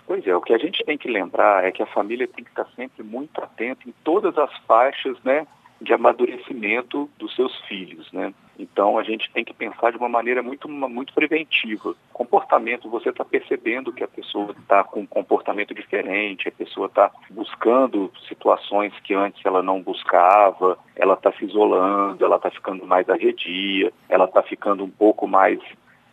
Tem 0.90 0.98
que 0.98 1.08
lembrar 1.08 1.64
é 1.64 1.72
que 1.72 1.84
a 1.84 1.86
família 1.86 2.28
tem 2.28 2.44
que 2.44 2.50
estar 2.50 2.66
sempre 2.76 3.04
muito 3.04 3.40
atenta 3.44 3.88
em 3.88 3.94
todas 4.04 4.36
as 4.40 4.52
faixas 4.66 5.16
né, 5.24 5.46
de 5.80 5.94
amadurecimento 5.94 7.08
dos 7.20 7.36
seus 7.36 7.56
filhos. 7.68 8.12
Né? 8.12 8.34
Então 8.58 8.98
a 8.98 9.04
gente 9.04 9.32
tem 9.32 9.46
que 9.46 9.54
pensar 9.54 9.92
de 9.92 10.00
uma 10.00 10.10
maneira 10.10 10.42
muito, 10.42 10.68
muito 10.68 11.14
preventiva. 11.14 11.94
Comportamento, 12.12 12.90
você 12.90 13.10
está 13.10 13.24
percebendo 13.24 13.94
que 13.94 14.04
a 14.04 14.08
pessoa 14.08 14.56
está 14.60 14.84
com 14.84 15.02
um 15.02 15.06
comportamento 15.06 15.76
diferente, 15.76 16.48
a 16.48 16.52
pessoa 16.52 16.88
está 16.88 17.12
buscando 17.30 18.12
situações 18.28 18.92
que 19.04 19.14
antes 19.14 19.46
ela 19.46 19.62
não 19.62 19.84
buscava, 19.84 20.76
ela 20.96 21.14
está 21.14 21.32
se 21.34 21.46
isolando, 21.46 22.26
ela 22.26 22.38
está 22.38 22.50
ficando 22.50 22.84
mais 22.88 23.08
arredia, 23.08 23.94
ela 24.10 24.26
está 24.26 24.42
ficando 24.42 24.84
um 24.84 24.90
pouco 24.90 25.28
mais 25.28 25.60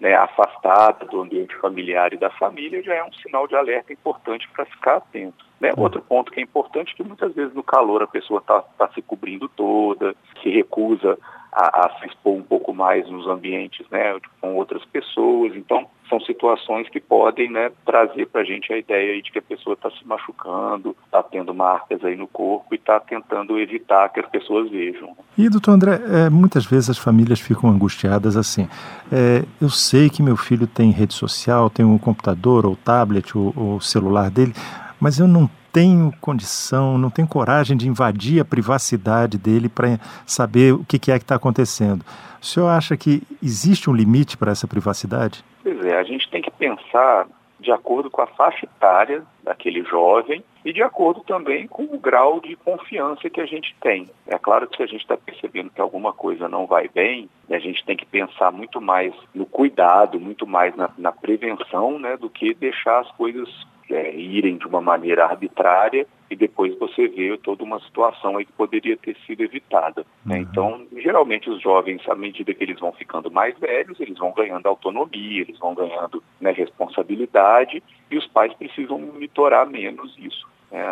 né, 0.00 0.14
afastada 0.14 1.06
do 1.06 1.22
ambiente 1.22 1.56
familiar 1.56 2.12
e 2.12 2.18
da 2.18 2.30
família, 2.30 2.82
já 2.82 2.94
é 2.94 3.04
um 3.04 3.12
sinal 3.12 3.46
de 3.46 3.56
alerta 3.56 3.92
importante 3.92 4.48
para 4.50 4.66
ficar 4.66 4.96
atento. 4.96 5.44
Né? 5.60 5.72
Outro 5.76 6.02
ponto 6.02 6.30
que 6.30 6.40
é 6.40 6.42
importante 6.42 6.92
é 6.92 6.96
que 6.96 7.02
muitas 7.02 7.34
vezes 7.34 7.54
no 7.54 7.62
calor 7.62 8.02
a 8.02 8.06
pessoa 8.06 8.40
está 8.40 8.60
tá 8.60 8.88
se 8.92 9.00
cobrindo 9.00 9.48
toda, 9.48 10.14
se 10.42 10.50
recusa 10.50 11.18
a, 11.56 11.86
a, 11.86 11.98
se 11.98 12.06
expor 12.06 12.34
um 12.34 12.42
pouco 12.42 12.74
mais 12.74 13.08
nos 13.08 13.26
ambientes 13.26 13.86
né, 13.90 14.14
com 14.42 14.56
outras 14.56 14.84
pessoas. 14.84 15.56
Então, 15.56 15.86
são 16.06 16.20
situações 16.20 16.86
que 16.90 17.00
podem 17.00 17.50
né, 17.50 17.72
trazer 17.86 18.26
para 18.26 18.42
a 18.42 18.44
gente 18.44 18.70
a 18.70 18.76
ideia 18.76 19.20
de 19.22 19.32
que 19.32 19.38
a 19.38 19.42
pessoa 19.42 19.72
está 19.72 19.90
se 19.90 20.06
machucando, 20.06 20.94
está 21.06 21.22
tendo 21.22 21.54
marcas 21.54 22.04
aí 22.04 22.14
no 22.14 22.28
corpo 22.28 22.66
e 22.74 22.76
está 22.76 23.00
tentando 23.00 23.58
evitar 23.58 24.10
que 24.10 24.20
as 24.20 24.28
pessoas 24.28 24.70
vejam. 24.70 25.16
E, 25.38 25.48
doutor 25.48 25.72
André, 25.72 25.98
é, 26.06 26.28
muitas 26.28 26.66
vezes 26.66 26.90
as 26.90 26.98
famílias 26.98 27.40
ficam 27.40 27.70
angustiadas 27.70 28.36
assim. 28.36 28.68
É, 29.10 29.42
eu 29.58 29.70
sei 29.70 30.10
que 30.10 30.22
meu 30.22 30.36
filho 30.36 30.66
tem 30.66 30.90
rede 30.90 31.14
social, 31.14 31.70
tem 31.70 31.86
um 31.86 31.96
computador 31.96 32.66
ou 32.66 32.76
tablet 32.76 33.36
ou, 33.36 33.54
ou 33.56 33.80
celular 33.80 34.30
dele, 34.30 34.52
mas 35.00 35.18
eu 35.18 35.26
não 35.26 35.48
tenho 35.76 36.10
condição, 36.22 36.96
não 36.96 37.10
tenho 37.10 37.28
coragem 37.28 37.76
de 37.76 37.86
invadir 37.86 38.40
a 38.40 38.46
privacidade 38.46 39.36
dele 39.36 39.68
para 39.68 39.98
saber 40.24 40.72
o 40.72 40.82
que, 40.86 40.96
é 41.12 41.18
que 41.18 41.24
está 41.24 41.34
acontecendo. 41.34 42.02
O 42.40 42.46
senhor 42.46 42.68
acha 42.68 42.96
que 42.96 43.22
existe 43.42 43.90
um 43.90 43.92
limite 43.92 44.38
para 44.38 44.52
essa 44.52 44.66
privacidade? 44.66 45.44
Pois 45.62 45.84
é, 45.84 45.98
a 45.98 46.02
gente 46.02 46.30
tem 46.30 46.40
que 46.40 46.50
pensar 46.50 47.26
de 47.60 47.70
acordo 47.70 48.10
com 48.10 48.22
a 48.22 48.26
faixa 48.26 48.64
etária 48.64 49.22
daquele 49.44 49.82
jovem 49.82 50.42
e 50.64 50.72
de 50.72 50.82
acordo 50.82 51.20
também 51.20 51.66
com 51.66 51.82
o 51.82 51.98
grau 51.98 52.40
de 52.40 52.56
confiança 52.56 53.28
que 53.28 53.40
a 53.40 53.46
gente 53.46 53.76
tem. 53.78 54.08
É 54.26 54.38
claro 54.38 54.66
que 54.66 54.78
se 54.78 54.82
a 54.82 54.86
gente 54.86 55.02
está 55.02 55.18
percebendo 55.18 55.68
que 55.68 55.80
alguma 55.82 56.10
coisa 56.10 56.48
não 56.48 56.66
vai 56.66 56.88
bem, 56.88 57.28
a 57.50 57.58
gente 57.58 57.84
tem 57.84 57.98
que 57.98 58.06
pensar 58.06 58.50
muito 58.50 58.80
mais 58.80 59.12
no 59.34 59.44
cuidado, 59.44 60.18
muito 60.18 60.46
mais 60.46 60.74
na, 60.74 60.88
na 60.96 61.12
prevenção, 61.12 61.98
né, 61.98 62.16
do 62.16 62.30
que 62.30 62.54
deixar 62.54 63.00
as 63.00 63.10
coisas 63.12 63.46
é, 63.90 64.14
irem 64.14 64.56
de 64.56 64.66
uma 64.66 64.80
maneira 64.80 65.24
arbitrária 65.24 66.06
e 66.28 66.34
depois 66.34 66.76
você 66.78 67.06
vê 67.06 67.36
toda 67.38 67.62
uma 67.62 67.78
situação 67.80 68.36
aí 68.36 68.44
que 68.44 68.52
poderia 68.52 68.96
ter 68.96 69.16
sido 69.26 69.42
evitada. 69.42 70.04
Né? 70.24 70.36
Uhum. 70.36 70.42
Então, 70.42 70.86
geralmente 70.96 71.48
os 71.48 71.60
jovens, 71.62 72.02
à 72.08 72.14
medida 72.14 72.52
que 72.52 72.64
eles 72.64 72.80
vão 72.80 72.92
ficando 72.92 73.30
mais 73.30 73.56
velhos, 73.58 74.00
eles 74.00 74.18
vão 74.18 74.32
ganhando 74.32 74.66
autonomia, 74.66 75.42
eles 75.42 75.58
vão 75.58 75.74
ganhando 75.74 76.22
né, 76.40 76.50
responsabilidade 76.50 77.82
e 78.10 78.18
os 78.18 78.26
pais 78.26 78.52
precisam 78.54 78.98
monitorar 78.98 79.68
menos 79.68 80.16
isso, 80.18 80.48
né, 80.70 80.84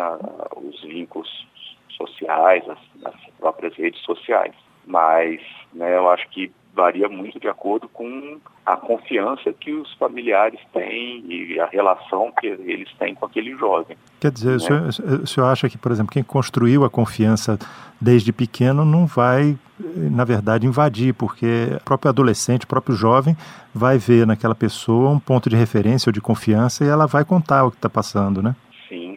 os 0.55 0.81
vínculos 0.83 1.47
sociais, 1.89 2.63
as, 2.69 2.79
as 3.05 3.15
próprias 3.37 3.75
redes 3.75 4.01
sociais. 4.01 4.53
Mas 4.85 5.41
né, 5.73 5.97
eu 5.97 6.09
acho 6.09 6.29
que 6.29 6.51
varia 6.75 7.07
muito 7.07 7.39
de 7.39 7.47
acordo 7.47 7.87
com 7.87 8.37
a 8.65 8.75
confiança 8.75 9.53
que 9.53 9.71
os 9.71 9.93
familiares 9.93 10.59
têm 10.73 11.23
e 11.27 11.59
a 11.59 11.65
relação 11.65 12.31
que 12.39 12.47
eles 12.47 12.91
têm 12.99 13.15
com 13.15 13.25
aquele 13.25 13.55
jovem. 13.55 13.97
Quer 14.19 14.31
dizer, 14.31 14.49
né? 14.49 14.55
o, 14.55 14.59
senhor, 14.59 15.21
o 15.21 15.27
senhor 15.27 15.47
acha 15.47 15.69
que, 15.69 15.77
por 15.77 15.91
exemplo, 15.91 16.11
quem 16.11 16.23
construiu 16.23 16.83
a 16.83 16.89
confiança 16.89 17.57
desde 17.99 18.33
pequeno 18.33 18.83
não 18.83 19.05
vai, 19.05 19.57
na 19.79 20.25
verdade, 20.25 20.67
invadir, 20.67 21.13
porque 21.13 21.69
o 21.79 21.83
próprio 21.83 22.09
adolescente, 22.09 22.65
o 22.65 22.67
próprio 22.67 22.95
jovem, 22.95 23.37
vai 23.73 23.97
ver 23.97 24.27
naquela 24.27 24.55
pessoa 24.55 25.11
um 25.11 25.19
ponto 25.19 25.49
de 25.49 25.55
referência 25.55 26.09
ou 26.09 26.13
de 26.13 26.21
confiança 26.21 26.83
e 26.83 26.87
ela 26.87 27.05
vai 27.05 27.23
contar 27.23 27.65
o 27.65 27.71
que 27.71 27.77
está 27.77 27.89
passando, 27.89 28.41
né? 28.41 28.55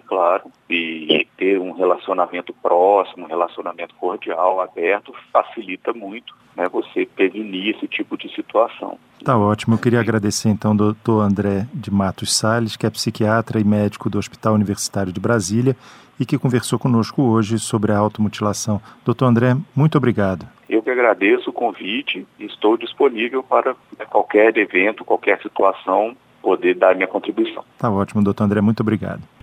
Claro. 0.08 0.50
e 0.70 1.26
ter 1.36 1.60
um 1.60 1.72
relacionamento 1.72 2.52
próximo, 2.62 3.24
um 3.24 3.28
relacionamento 3.28 3.94
cordial, 3.94 4.60
aberto, 4.60 5.14
facilita 5.32 5.92
muito 5.92 6.34
né, 6.58 6.68
você 6.68 7.06
prevenir 7.06 7.76
esse 7.76 7.86
tipo 7.86 8.18
de 8.18 8.28
situação. 8.34 8.98
Tá 9.24 9.38
ótimo. 9.38 9.74
Eu 9.74 9.78
queria 9.78 10.00
agradecer 10.00 10.48
então 10.48 10.72
ao 10.72 10.76
doutor 10.76 11.20
André 11.20 11.66
de 11.72 11.90
Matos 11.90 12.36
Sales, 12.36 12.76
que 12.76 12.84
é 12.84 12.90
psiquiatra 12.90 13.60
e 13.60 13.64
médico 13.64 14.10
do 14.10 14.18
Hospital 14.18 14.54
Universitário 14.54 15.12
de 15.12 15.20
Brasília 15.20 15.76
e 16.18 16.26
que 16.26 16.36
conversou 16.36 16.78
conosco 16.78 17.22
hoje 17.22 17.58
sobre 17.58 17.92
a 17.92 17.98
automutilação. 17.98 18.80
Doutor 19.04 19.26
André, 19.26 19.56
muito 19.74 19.96
obrigado. 19.96 20.46
Eu 20.68 20.82
que 20.82 20.90
agradeço 20.90 21.50
o 21.50 21.52
convite 21.52 22.26
e 22.38 22.44
estou 22.44 22.76
disponível 22.76 23.42
para 23.42 23.76
né, 23.96 24.04
qualquer 24.04 24.56
evento, 24.56 25.04
qualquer 25.04 25.40
situação, 25.40 26.16
poder 26.42 26.74
dar 26.74 26.94
minha 26.94 27.06
contribuição. 27.06 27.64
Tá 27.78 27.88
ótimo, 27.90 28.22
doutor 28.22 28.44
André, 28.44 28.60
muito 28.60 28.80
obrigado. 28.80 29.22